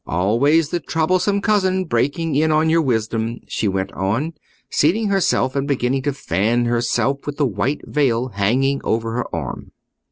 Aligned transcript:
"Always 0.07 0.69
the 0.69 0.79
troublesome 0.79 1.41
cousin 1.41 1.85
breaking 1.85 2.35
in 2.35 2.51
on 2.51 2.71
your 2.71 2.81
wisdom," 2.81 3.37
she 3.47 3.67
went 3.67 3.91
on, 3.91 4.33
seating 4.71 5.09
herself 5.09 5.55
and 5.55 5.67
beginning 5.67 6.01
to 6.01 6.11
fan 6.13 6.65
herself 6.65 7.27
with 7.27 7.37
the 7.37 7.45
white 7.45 7.87
veil 7.87 8.29
hanging 8.29 8.81
over 8.83 9.11
her 9.13 9.25
arm. 9.35 9.73